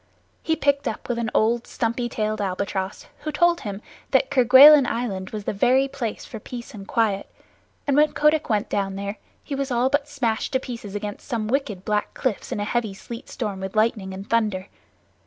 He 0.41 0.55
picked 0.55 0.87
up 0.87 1.07
with 1.07 1.19
an 1.19 1.29
old 1.35 1.67
stumpy 1.67 2.09
tailed 2.09 2.41
albatross, 2.41 3.05
who 3.19 3.31
told 3.31 3.61
him 3.61 3.83
that 4.09 4.31
Kerguelen 4.31 4.87
Island 4.87 5.29
was 5.29 5.43
the 5.43 5.53
very 5.53 5.87
place 5.87 6.25
for 6.25 6.39
peace 6.39 6.73
and 6.73 6.87
quiet, 6.87 7.29
and 7.85 7.95
when 7.95 8.13
Kotick 8.13 8.49
went 8.49 8.67
down 8.67 8.95
there 8.95 9.19
he 9.43 9.53
was 9.53 9.69
all 9.69 9.89
but 9.91 10.07
smashed 10.07 10.53
to 10.53 10.59
pieces 10.59 10.95
against 10.95 11.27
some 11.27 11.47
wicked 11.47 11.85
black 11.85 12.15
cliffs 12.15 12.51
in 12.51 12.59
a 12.59 12.63
heavy 12.65 12.95
sleet 12.95 13.29
storm 13.29 13.59
with 13.59 13.75
lightning 13.75 14.11
and 14.11 14.27
thunder. 14.27 14.69